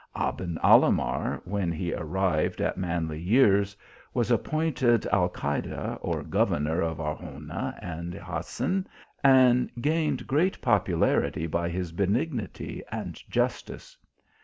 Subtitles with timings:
[0.15, 3.77] Aben Alah mar, when he arrived at manly years,
[4.15, 7.77] was appointed Alcayde or governor of Arjona.
[7.83, 8.87] and Jaen,
[9.23, 13.95] and gained great popularity by his benignity and justice.